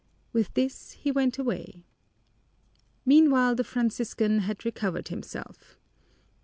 [0.33, 1.85] With this he went away.
[3.05, 5.77] Meanwhile the Franciscan had recovered himself.